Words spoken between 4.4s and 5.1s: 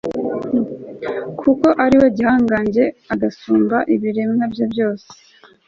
bye byose